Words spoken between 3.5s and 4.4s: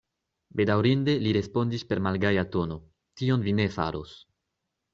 ne faros.